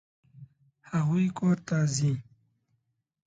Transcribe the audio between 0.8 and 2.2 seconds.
هغوی کور ته ځي.